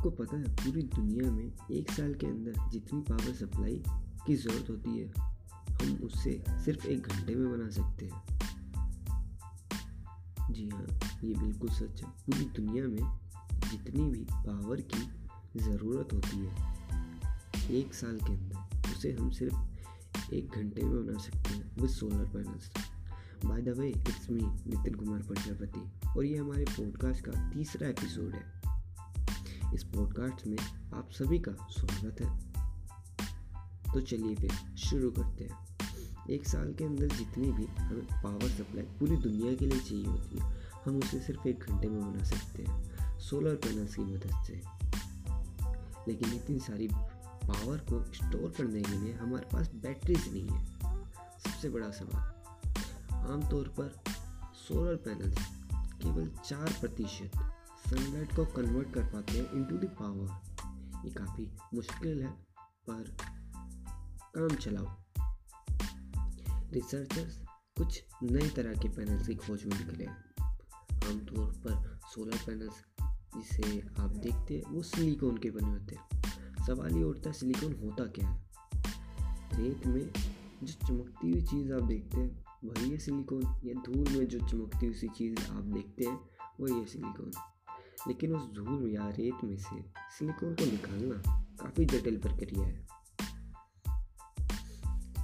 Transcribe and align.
आपको 0.00 0.10
पता 0.18 0.36
है, 0.36 0.48
पूरी 0.56 0.82
दुनिया 0.84 1.30
में 1.30 1.52
एक 1.70 1.90
साल 1.92 2.12
के 2.14 2.26
अंदर 2.26 2.52
जितनी 2.70 3.00
पावर 3.00 3.34
सप्लाई 3.34 3.74
की 4.26 4.34
ज़रूरत 4.34 4.70
होती 4.70 4.98
है, 4.98 5.08
हम 5.72 5.96
उससे 6.04 6.32
सिर्फ़ 6.64 6.86
एक 6.86 7.08
घंटे 7.08 7.34
में 7.34 7.50
बना 7.50 7.68
सकते 7.70 8.06
हैं। 8.06 8.20
जी 10.50 10.68
हाँ 10.68 10.86
ये 11.24 11.34
बिल्कुल 11.34 11.70
सच 11.70 12.02
है। 12.02 12.08
पूरी 12.26 12.44
दुनिया 12.56 12.84
में 12.84 13.18
जितनी 13.70 14.08
भी 14.10 14.24
पावर 14.32 14.80
की 14.94 15.02
ज़रूरत 15.60 16.12
होती 16.12 16.38
है, 16.38 16.52
एक 17.70 17.94
साल 17.94 18.16
के 18.18 18.32
अंदर 18.32 18.90
उसे 18.90 19.12
हम 19.12 19.30
सिर्फ़ 19.30 20.32
एक 20.34 20.48
घंटे 20.50 20.82
में 20.82 21.06
बना 21.06 21.18
सकते 21.18 21.54
हैं 21.54 21.64
with 21.80 21.90
solar 21.90 22.24
panels 22.28 22.70
by 23.44 23.62
the 23.62 23.76
way 23.78 23.88
it's 23.88 24.30
me 24.30 24.42
Nitin 24.42 24.94
Kumar 24.94 25.22
Prajapati 25.22 26.08
और 26.08 26.24
ये 26.24 26.38
हमारे 26.38 26.64
पॉडकास्ट 26.70 27.24
का 27.26 27.48
तीसरा 27.50 27.88
एपिसोड 27.88 28.34
है। 28.34 28.59
इस 29.74 29.84
पॉडकास्ट 29.84 30.46
में 30.46 30.58
आप 30.94 31.08
सभी 31.12 31.38
का 31.38 31.52
स्वागत 31.70 32.20
है। 32.20 32.50
तो 33.94 34.00
चलिए 34.00 34.34
फिर 34.34 34.52
शुरू 34.76 35.10
करते 35.10 35.44
हैं। 35.44 35.68
एक 36.30 36.48
साल 36.48 36.74
के 36.74 36.84
अंदर 36.84 37.06
जितनी 37.08 37.52
भी 37.52 37.66
हमें 37.66 38.04
पावर 38.04 38.48
सप्लाई 38.48 38.84
पूरी 38.84 39.16
दुनिया 39.16 39.54
के 39.54 39.66
लिए 39.66 39.80
चाहिए 39.80 40.06
होती 40.06 40.38
है, 40.38 40.56
हम 40.84 40.96
उसे 40.98 41.20
सिर्फ़ 41.20 41.48
एक 41.48 41.60
घंटे 41.60 41.88
में 41.88 42.12
बना 42.12 42.24
सकते 42.24 42.64
हैं 42.68 43.18
सोलर 43.18 43.54
पैनल्स 43.54 43.94
की 43.94 44.02
मदद 44.02 44.44
से। 44.46 44.62
लेकिन 46.08 46.32
इतनी 46.32 46.58
सारी 46.58 46.88
पावर 47.44 47.78
को 47.78 48.12
स्टोर 48.12 48.54
करने 48.58 48.82
के 48.82 48.98
लिए 48.98 49.14
हमारे 49.14 49.46
पास 49.52 49.70
बैटरीज 49.74 50.32
नहीं 50.32 50.48
है। 50.48 50.66
सबसे 51.38 51.68
बड़ा 51.68 51.90
सवाल, 51.90 52.32
आमतौर 53.14 53.68
पर 53.68 53.94
सोलर 54.54 54.96
पैनल्स 54.96 55.38
केवल 55.74 56.30
चार 56.46 56.76
प्रतिशत 56.80 57.49
सनलाइट 57.90 58.36
को 58.36 58.44
कन्वर्ट 58.44 58.94
कर 58.94 59.04
पाते 59.04 59.32
हैं 59.32 59.52
इनटू 59.52 59.76
द 59.76 59.84
पावर 59.84 60.28
ये 61.04 61.10
काफ़ी 61.10 61.52
मुश्किल 61.74 62.22
है, 62.22 62.30
पर 62.90 63.16
काम 64.36 64.48
चलाओ। 64.48 64.86
रिसर्चर्स 66.72 67.40
कुछ 67.76 68.04
नए 68.22 68.48
तरह 68.48 68.72
के 68.72 68.88
पैनल्स 68.88 69.26
की 69.26 69.34
खोज 69.34 69.64
में 69.64 69.78
निकले 69.78 70.06
आमतौर 71.08 71.52
पर 71.52 72.00
सोलर 72.14 72.36
पैनल्स 72.36 72.84
जिसे 73.36 73.80
आप 73.80 74.10
देखते 74.10 74.54
हैं, 74.54 74.70
वो 74.70 74.82
सिलिकॉन 74.82 75.36
के 75.36 75.50
बने 75.50 75.68
होते 75.68 75.94
हैं। 75.94 76.08
सवाल 76.66 76.96
ये 76.96 77.02
उठता 77.02 77.30
है 77.30 77.32
सिलिकॉन 77.32 77.76
होता 77.82 78.04
क्या 78.04 78.28
है? 78.28 78.50
रेत 79.54 79.86
में 79.86 80.12
जो 80.62 80.72
चमकती 80.72 81.30
हुई 81.30 81.42
चीज़ 81.42 81.72
आप 81.72 81.82
देखते 81.82 82.16
हैं, 82.16 82.44
वही 82.64 82.90
है 82.90 82.98
सिलिकॉन 82.98 83.60
या 83.64 83.74
धूल 83.74 84.18
में 84.18 84.28
जो 84.28 84.38
चमकती 84.38 84.86
हुई 84.86 84.94
सी 84.94 85.08
चीज़ 85.08 85.40
आप 85.52 85.62
देखते 85.62 86.04
हैं, 86.04 86.20
वही 86.60 86.74
है 86.74 86.86
सिलिकॉन 86.86 87.30
लेकिन 88.08 88.36
उस 88.36 88.52
धूल 88.52 88.90
या 88.90 89.08
रेत 89.08 89.44
में 89.44 89.56
से 89.56 89.80
सिलिकॉन 90.18 90.54
को 90.54 90.64
निकालना 90.64 91.46
काफ़ी 91.60 91.84
जटिल 91.84 92.18
प्रक्रिया 92.18 92.66
है। 92.66 92.86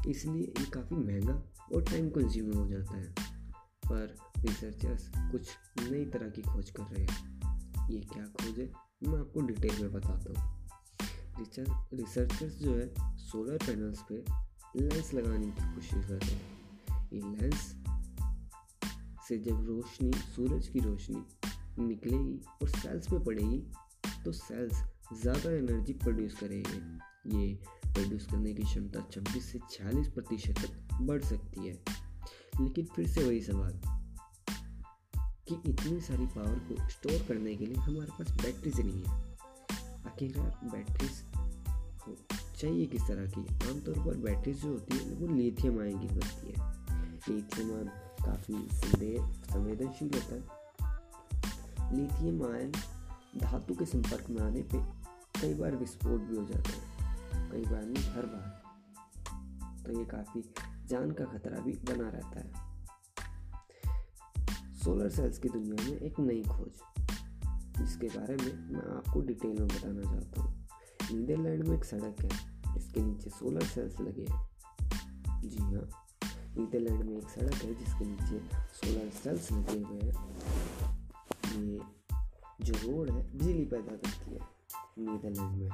इसलिए 0.08 0.42
ये 0.42 0.64
काफ़ी 0.64 0.96
महँगा 0.96 1.42
और 1.74 1.82
टाइम 1.82 2.10
कंज्यूमिंग 2.10 2.54
हो 2.54 2.68
जाता 2.68 2.96
है। 2.98 3.14
पर 3.86 4.16
रिसर्चर्स 4.38 5.12
कुछ 5.16 5.48
नई 5.90 6.04
तरह 6.04 6.30
की 6.30 6.42
खोज 6.42 6.70
कर 6.70 6.82
रहे 6.82 7.04
हैं। 7.04 7.36
ये 7.90 8.00
क्या 8.00 8.24
खोज? 8.24 8.58
है 8.58 8.72
मैं 9.08 9.18
आपको 9.18 9.40
डिटेल 9.40 9.82
में 9.82 9.92
बताता 9.92 10.42
हूँ। 10.42 10.56
रिसर्चर्स 11.94 12.54
जो 12.54 12.74
है 12.74 12.94
सोलर 13.16 13.56
पैनल्स 13.56 14.02
पे 14.12 14.24
लेंस 14.80 15.14
लगाने 15.14 15.46
की 15.46 15.74
कोशिश 15.74 16.04
कर 16.04 16.14
रहे 16.14 16.30
हैं। 16.30 16.66
ये 17.12 17.20
लेंस 17.20 17.84
से 19.28 19.38
जब 19.38 19.66
रोशनी, 19.66 20.12
सूरज 20.12 20.68
की 20.68 20.78
रोशनी 20.78 21.45
निकलेगी 21.78 22.40
और 22.62 22.68
सेल्स 22.70 23.06
पे 23.06 23.18
पड़ेगी 23.24 23.58
तो 24.24 24.32
सेल्स 24.32 24.82
ज़्यादा 25.12 25.50
एनर्जी 25.50 25.92
प्रोड्यूस 25.94 26.34
करेंगे। 26.34 26.78
ये 27.36 27.54
प्रोड्यूस 27.86 28.26
करने 28.26 28.54
की 28.54 28.62
क्षमता 28.62 29.00
छब्बीस 29.12 29.52
से 29.52 29.58
छियालीस 29.70 30.08
प्रतिशत 30.08 30.58
तक 30.58 30.98
बढ़ 31.02 31.22
सकती 31.24 31.66
है। 31.68 31.74
लेकिन 32.60 32.84
फिर 32.86 33.06
से 33.08 33.24
वही 33.24 33.40
सवाल, 33.42 33.80
कि 35.48 35.54
इतनी 35.70 36.00
सारी 36.00 36.26
पावर 36.26 36.58
को 36.68 36.88
स्टोर 36.90 37.26
करने 37.28 37.54
के 37.56 37.66
लिए 37.66 37.76
हमारे 37.78 38.10
पास 38.12 38.30
बैटरीज 38.42 38.80
नहीं 38.80 39.02
है। 39.02 39.10
आखिरकार 40.06 40.50
बैटरीज 40.64 41.22
हो 42.00 42.16
चाहिए 42.56 42.86
किस 42.86 43.02
तरह 43.02 43.26
की? 43.28 43.40
आमतौर 43.70 43.98
पर 44.04 44.16
बैटरीज 44.18 44.62
जो 44.62 44.68
होती 44.68 44.96
है, 44.96 45.14
वो 45.14 45.26
लिथियम 45.28 45.80
आयन 45.80 45.98
की 45.98 46.06
बनती 46.08 46.46
है। 46.48 46.56
लिथियम 47.28 47.70
आयन 47.70 47.88
काफ़ी 48.24 48.68
संवेदनशील 48.72 50.10
होता 50.14 50.34
है। 50.34 50.64
लिथियम 51.92 52.54
आयन 52.54 52.72
धातु 53.38 53.74
के 53.74 53.84
संपर्क 53.84 54.30
में 54.30 54.42
आने 54.42 54.62
पे 54.62 54.78
कई 55.40 55.54
बार 55.54 55.76
विस्फोट 55.76 56.20
भी 56.20 56.36
हो 56.36 56.44
जाता 56.44 56.70
है। 56.70 56.96
कई 57.50 57.62
बार 57.62 57.84
नहीं, 57.84 58.04
हर 58.04 58.26
बार। 58.26 58.62
तो 59.82 59.98
ये 59.98 60.04
काफ़ी 60.04 60.54
जान 60.86 61.10
का 61.10 61.24
खतरा 61.24 61.60
भी 61.60 61.72
बना 61.72 62.08
रहता 62.08 62.40
है। 62.40 62.76
सोलर 64.84 65.08
सेल्स 65.08 65.38
की 65.38 65.48
दुनिया 65.48 65.90
में 65.90 65.98
एक 65.98 66.20
नई 66.20 66.42
खोज। 66.42 66.80
जिसके 67.78 68.06
बारे 68.06 68.36
में 68.36 68.70
मैं 68.70 68.96
आपको 68.96 69.20
डिटेल 69.20 69.58
में 69.58 69.68
बताना 69.68 70.02
चाहता 70.02 70.42
हूँ। 70.42 70.68
नीदरलैंड 71.12 71.68
में 71.68 71.78
एक 71.78 71.84
सड़क 71.84 72.16
है 72.20 72.28
इसके 72.76 73.02
नीचे 73.02 73.30
सोलर 73.30 73.64
सेल्स 73.64 74.00
लगे 74.00 74.26
हैं। 74.30 74.48
जी 75.48 75.58
हाँ 75.58 75.88
नीदरलैंड 76.58 77.02
में 77.02 77.18
एक 77.18 77.28
सड़क 77.28 77.54
है, 77.54 77.74
जिसके 77.74 78.04
नीचे 78.04 78.40
सोलर 78.74 79.10
सेल्स 79.10 79.52
लगे 79.52 79.78
हुए 79.78 80.00
हैं। 80.00 80.95
ये 81.56 81.80
जो 82.60 82.74
रोड 82.74 83.10
है, 83.10 83.22
बिजली 83.38 83.64
पैदा 83.64 83.96
करती 83.96 84.30
है 84.30 84.40
नीदरलैंड 84.98 85.56
में। 85.56 85.70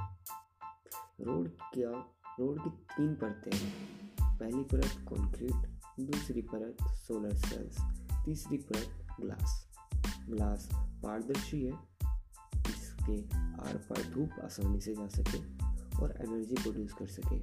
रोड 1.21 1.49
क्या, 1.75 1.91
रोड 2.41 2.63
की 2.65 2.71
तीन 2.71 3.15
परतें 3.15 3.57
हैं। 3.57 3.73
पहली 4.39 4.63
परत 4.63 4.97
कंक्रीट, 5.09 5.69
दूसरी 6.01 6.43
परत 6.43 6.77
सोलर 6.99 7.35
सेल्स, 7.35 7.79
तीसरी 8.25 8.57
परत 8.57 9.07
ग्लास। 9.21 9.69
ग्लास 10.29 10.69
पारदर्शी 10.75 11.63
है, 11.65 11.79
जिसके 12.57 13.21
आर 13.63 13.77
पार 13.91 14.03
धूप 14.11 14.41
आसानी 14.45 14.81
से 14.81 14.95
जा 14.95 15.07
सके 15.09 15.39
और 16.03 16.17
एनर्जी 16.21 16.55
प्रोड्यूस 16.55 16.93
कर 16.93 17.07
सके। 17.07 17.39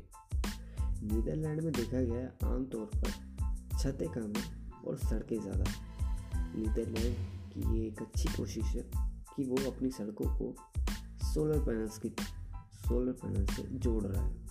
नीदरलैंड 1.05 1.61
में 1.61 1.71
देखा 1.73 2.01
गया 2.01 2.19
है, 2.19 2.37
आमतौर 2.43 2.85
पर 2.95 3.11
छतें 3.79 4.07
कम 4.09 4.33
और 4.87 4.97
सड़कें 4.97 5.39
ज़्यादा 5.41 5.71
नीदरलैंड 6.55 7.38
की 7.59 7.79
ये 7.79 7.87
एक 7.87 8.01
अच्छी 8.01 8.29
कोशिश 8.37 8.65
है 8.65 8.91
कि 9.35 9.43
वो 9.43 9.71
अपनी 9.71 9.89
सड़कों 9.89 10.25
को 10.25 10.55
सोलर 11.33 11.59
पैनल्स 11.59 11.97
की 11.97 12.09
सोलर 12.73 13.11
पैनल 13.11 13.45
से 13.45 13.63
जोड़ 13.63 14.03
रहा 14.03 14.23
है। 14.25 14.47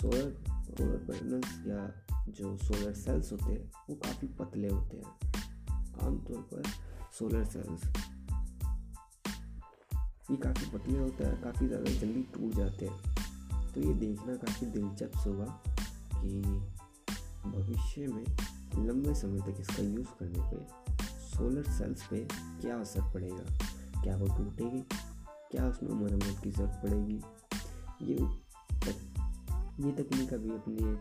सोलर 0.00 0.44
सोलर 0.48 0.96
पैनल्स 0.96 1.64
या 1.66 2.04
जो 2.28 2.56
सोलर 2.56 2.94
सेल्स 2.94 3.32
होते 3.32 3.52
हैं, 3.52 3.72
वो 3.90 3.96
काफ़ी 3.96 4.28
पतले 4.28 4.68
होते 4.68 4.96
हैं। 4.96 5.04
आमतौर 6.06 6.48
पर 6.54 6.62
सोलर 7.18 7.44
सेल्स 7.44 7.84
ये 10.30 10.36
काफ़ी 10.36 10.78
पतले 10.78 10.98
होते 10.98 11.24
हैं, 11.24 11.42
काफ़ी 11.42 11.66
ज़्यादा 11.66 11.90
जल्दी 11.90 12.22
टूट 12.22 12.54
जाते 12.54 12.86
हैं। 12.86 13.14
तो 13.72 13.80
ये 13.80 13.94
देखना 13.94 14.36
काफ़ी 14.36 14.66
दिलचस्प 14.66 15.16
होगा 15.16 15.62
कि 16.14 16.42
भविष्य 17.50 18.06
में 18.06 18.24
लंबे 18.88 19.14
समय 19.14 19.40
तक 19.40 19.60
इसका 19.60 19.82
यूज़ 19.82 20.08
करने 20.20 20.40
पे 20.40 20.81
सोलर 21.32 21.62
सेल्स 21.62 22.06
पे 22.06 22.28
क्या 22.60 22.78
असर 22.78 23.12
पड़ेगा? 23.12 23.44
क्या 24.02 24.16
वो 24.16 24.26
टूटेगी? 24.26 24.80
क्या 25.50 25.66
उसमें 25.66 25.90
मरम्मत 25.90 26.40
की 26.44 26.50
ज़रूरत 26.50 26.80
पड़ेगी? 26.82 27.22
ये 28.02 28.16
तक, 28.80 28.96
ये 29.80 29.92
तकनीक 29.92 30.34
अभी 30.34 30.50
अपने 30.50 30.96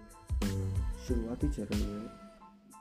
शुरुआती 1.07 1.49
चरण 1.49 1.77
में 1.77 2.01
है। 2.01 2.07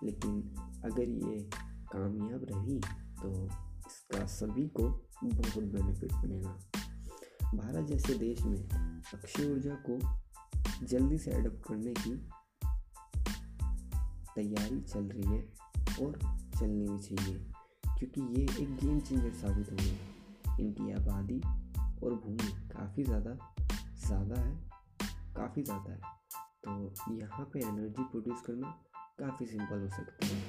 लेकिन 0.05 0.55
अगर 0.85 1.09
ये 1.09 1.51
कामयाब 1.93 2.47
रही 2.51 2.79
तो 3.23 3.45
इसका 3.87 4.27
सभी 4.27 4.69
को 4.69 4.89
बहुत 5.25 5.65
बेनिफिट 5.65 6.13
मिलेगा। 6.15 6.59
भारत 7.55 7.87
जैसे 7.87 8.15
देश 8.15 8.43
में 8.43 8.69
अक्षय 9.15 9.53
ऊर्जा 9.53 9.77
को 9.89 9.99
जल्दी 10.87 11.19
से 11.19 11.31
एडप्ट 11.31 11.69
करने 11.69 11.95
की 11.99 12.17
तैयारी 14.35 14.81
चल 14.81 15.05
रही 15.05 15.37
है 15.37 15.49
और 16.03 16.40
चलनी 16.61 16.89
भी 16.89 16.99
चाहिए। 16.99 17.39
क्योंकि 17.99 18.21
ये 18.35 18.43
एक 18.63 18.77
गेम 18.77 19.01
चेंजर 19.01 19.33
साबित 19.41 19.71
होगी 19.73 20.63
इनकी 20.63 20.93
आबादी 20.93 21.41
और 22.05 22.15
भूमि 22.15 22.53
काफ़ी 22.73 23.05
ज़्यादा 23.05 23.37
ज़्यादा 24.07 24.41
है, 24.41 24.55
काफ़ी 25.37 25.63
ज़्यादा 25.63 25.93
है। 25.93 26.19
तो 26.65 27.15
यहाँ 27.15 27.45
पे 27.53 27.61
एनर्जी 27.61 28.03
प्रोड्यूस 28.05 28.43
करना 28.47 28.69
काफ़ी 29.19 29.47
सिंपल 29.47 29.81
हो 29.81 29.89
सकता 29.89 30.27
है। 30.27 30.41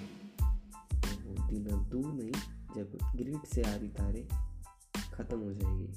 तो 0.93 1.47
दिन 1.47 1.67
अब 1.73 1.83
दूर 1.89 2.13
नहीं, 2.13 2.31
जब 2.75 2.97
ग्रिड 3.15 3.45
से 3.45 3.61
आ 3.63 3.75
रही 3.75 3.87
तारें 3.89 4.27
ख़त्म 5.13 5.39
हो 5.39 5.53
जाएगी 5.53 5.93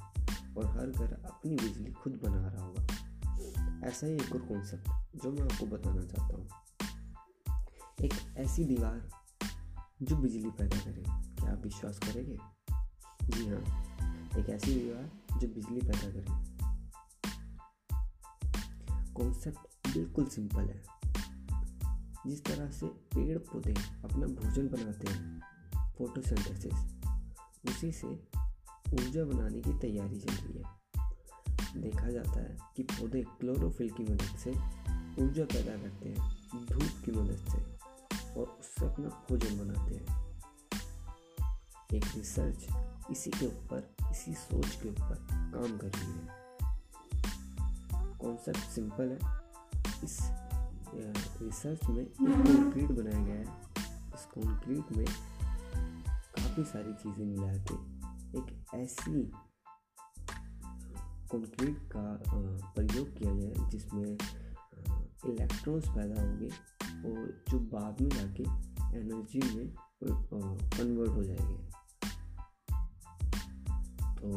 और 0.57 0.67
हर 0.77 0.91
घर 0.91 1.13
अपनी 1.25 1.57
बिजली 1.57 1.93
खुद 1.93 2.21
बना 2.25 2.49
रहा 2.49 2.65
होगा। 2.65 3.89
ऐसा 3.89 4.07
ही 4.07 4.15
एक 4.15 4.35
और 4.35 4.47
कॉन्सेप्ट 4.49 5.19
जो 5.23 5.33
मैं 5.33 5.43
आपको 5.43 5.67
बताना 5.67 6.03
चाहता 6.05 6.37
हूँ। 6.37 6.47
एक 8.05 8.13
ऐसी 8.39 8.65
दीवार 8.65 9.24
जो 10.03 10.17
बिजली 10.17 10.51
पैदा 10.51 10.79
करे 10.79 11.05
क्या 11.13 11.53
आप 11.53 11.63
विश्वास 11.63 11.99
करेंगे? 11.99 12.39
जी 13.25 13.47
हाँ 13.47 13.85
एक 14.39 14.49
ऐसी 14.49 14.75
दीवार 14.75 15.39
जो 15.41 15.49
बिजली 15.49 15.81
पैदा 15.81 16.11
करे। 16.11 16.55
कॉन्सेप्ट 19.13 19.59
बिल्कुल 19.95 20.27
सिंपल 20.27 20.61
है। 20.61 20.83
जिस 22.27 22.45
तरह 22.45 22.71
से 22.71 22.87
पेड़ 22.87 23.39
पौधे 23.39 23.75
अपना 24.05 24.27
भोजन 24.27 24.69
बनाते 24.69 25.13
हैं 25.13 25.41
फोटोसिंथेसिस 25.99 26.75
उसी 27.65 27.93
से 27.93 28.07
ऊर्जा 28.93 29.25
बनाने 29.25 29.61
की 29.61 29.79
तैयारी 29.79 30.21
चल 30.21 30.35
रही 30.35 30.63
है। 30.63 30.85
देखा 31.83 32.11
जाता 32.11 32.41
है 32.41 32.57
कि 32.77 32.83
पौधे 32.83 33.23
क्लोरोफिल 33.23 33.91
की 33.91 34.03
मदद 34.03 34.39
से 34.39 34.51
ऊर्जा 35.23 35.45
पैदा 35.45 35.83
करते 35.83 36.09
हैं, 36.09 36.31
धूप 36.67 37.05
की 37.05 37.13
मदद 37.13 37.37
से। 37.37 37.74
और 38.37 38.57
उससे 38.61 38.87
अपना 38.87 39.09
भोजन 39.09 39.59
बनाते 39.59 39.95
हैं। 39.95 40.25
एक 41.95 42.05
रिसर्च 42.17 42.67
इसी 43.11 43.31
के 43.31 43.47
ऊपर, 43.47 43.95
इसी 44.11 44.35
सोच 44.35 44.77
के 44.83 44.89
ऊपर 44.89 45.27
काम 45.33 45.79
कर 45.79 45.89
रही 45.89 46.13
है। 46.13 46.45
कॉन्सेप्ट 48.19 48.59
सिंपल 48.59 49.09
है। 49.09 49.45
इस 50.05 50.19
रिसर्च 51.43 51.89
में 51.89 52.03
एक 52.03 52.15
कंक्रीट 52.21 52.91
बनाया 52.91 53.25
गया 53.25 53.35
है। 53.35 53.63
इस 54.15 54.25
कंक्रीट 54.39 54.97
में 54.97 55.07
काफ़ी 56.09 56.65
सारी 56.65 56.93
चीज़ें 56.93 57.27
मिला 57.27 57.53
के 57.53 57.75
एक 58.39 58.65
ऐसी 58.75 59.33
कंक्रीट 61.33 61.79
का 61.97 62.23
प्रयोग 62.77 63.19
किया 63.19 63.33
गया 63.33 63.63
है 63.63 63.71
जिसमें 63.71 64.19
इलेक्ट्रॉन्स 65.27 65.89
पैदा 65.89 66.23
होंगे। 66.23 66.74
और 67.05 67.45
जो 67.51 67.59
बाद 67.73 68.01
में 68.01 68.09
जाके 68.09 68.43
एनर्जी 68.99 69.41
में 69.57 69.67
कन्वर्ट 70.05 71.11
हो 71.11 71.25
जाएँगे। 71.25 71.59
तो 74.17 74.29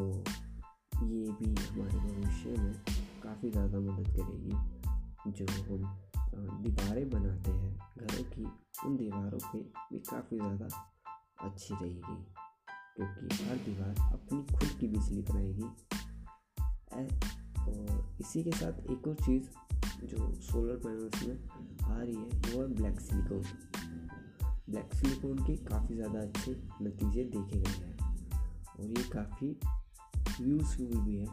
ये 1.06 1.32
भी 1.32 1.50
हमारे 1.62 2.00
भविष्य 2.00 2.62
में 2.62 2.74
काफ़ी 3.24 3.50
ज़्यादा 3.52 3.80
मदद 3.80 4.10
करेगी, 4.18 4.56
जो 5.32 5.46
हम 5.46 5.82
दीवारें 6.64 7.10
बनाते 7.10 7.52
हैं, 7.52 7.74
घरों 7.98 8.24
की, 8.24 8.44
उन 8.86 8.98
दीवारों 8.98 9.40
पे 9.52 9.60
भी 9.92 10.00
काफ़ी 10.10 10.38
ज़्यादा 10.38 10.68
अच्छी 11.40 11.74
रहेगी, 11.74 12.18
क्योंकि 12.96 13.44
हर 13.44 13.58
दीवार 13.66 13.94
अपनी 14.14 14.44
खुद 14.54 14.78
की 14.80 14.88
बिजली 14.88 15.22
बनाएगी। 15.22 15.70
और 17.68 18.18
इसी 18.22 18.44
के 18.44 18.52
साथ 18.52 18.92
एक 18.92 19.08
और 19.08 19.16
चीज़ 19.16 19.48
जो 20.06 20.34
सोलर 20.42 20.76
पैनल्स 20.78 21.24
में 21.24 21.38
आ 21.88 22.02
रही 22.02 22.16
है। 22.16 22.22
वो 22.22 22.62
है 22.62 22.68
ब्लैक 22.68 23.00
सिलिकॉन 23.00 23.44
ब्लैक 24.70 24.94
सिलिकॉन 24.94 25.38
के 25.38 25.56
काफ़ी 25.56 25.96
ज़्यादा 25.96 26.20
अच्छे 26.20 26.52
नतीजे 26.82 27.24
देखे 27.24 27.60
गए 27.60 27.86
हैं। 27.86 27.96
और 28.80 28.86
ये 28.86 29.04
काफ़ी 29.10 29.48
यूज़फुल 30.42 30.98
भी 31.02 31.16
है, 31.18 31.28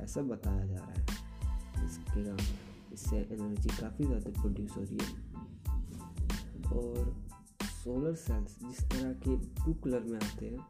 ऐसा 0.00 0.22
बताया 0.22 0.66
जा 0.66 0.76
रहा 0.76 0.92
है। 0.92 1.86
इसके 1.86 2.22
नाम, 2.22 2.38
इससे 2.92 3.16
एनर्जी 3.16 3.68
काफ़ी 3.68 4.04
ज़्यादा 4.04 4.30
प्रोड्यूस 4.40 4.76
हो 4.76 4.82
रही 4.82 4.98
है। 5.02 5.26
और 6.72 7.14
सोलर 7.64 8.14
सेल्स 8.14 8.58
जिस 8.58 8.80
तरह 8.90 9.12
के 9.12 9.36
ब्लू 9.36 9.74
कलर 9.74 10.02
में 10.02 10.18
आते 10.18 10.46
हैं, 10.46 10.66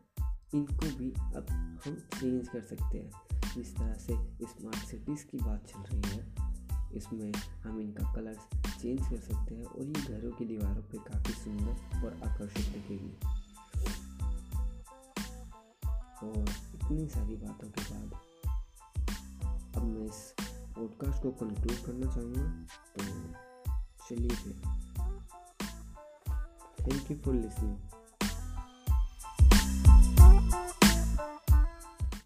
इनको 0.54 0.96
भी 0.98 1.10
अब 1.36 1.46
हम 1.84 1.96
चेंज 2.14 2.48
कर 2.48 2.60
सकते 2.60 2.98
हैं। 2.98 3.10
जिस 3.54 3.76
तरह 3.76 3.94
से 3.94 4.14
स्मार्ट 4.46 4.76
सिटीज़ 4.76 5.24
की 5.26 5.38
बात 5.38 5.66
चल 5.66 5.80
रही 5.80 6.16
है 6.16 6.37
इसमें 6.98 7.32
हम 7.34 7.80
इनका 7.80 8.12
कलर्स 8.12 8.40
चेंज 8.80 9.00
कर 9.00 9.20
सकते 9.20 9.54
हैं 9.54 9.64
और 9.64 9.84
ये 9.84 9.92
घरों 9.92 10.30
की 10.30 10.44
दीवारों 10.44 10.82
पे 10.82 10.98
काफ़ी 10.98 11.32
सुंदर 11.32 12.06
और 12.06 12.28
आकर्षक 12.28 12.72
दिखेगी। 12.72 13.12
और 16.26 16.48
इतनी 16.74 17.08
सारी 17.08 17.36
बातों 17.36 17.68
के 17.70 17.82
बाद 17.82 18.20
अब 19.76 19.84
मैं 19.84 20.06
इस 20.06 20.34
पॉडकास्ट 20.76 21.22
को 21.22 21.30
कंक्लूड 21.30 21.78
करना 21.86 22.06
चाहूँगा। 22.14 22.46
तो 22.96 23.02
चलिए 24.08 24.36
फिर। 24.36 24.54
Thank 26.80 27.10
you 27.10 27.16
for 27.16 27.34
listening 27.34 27.76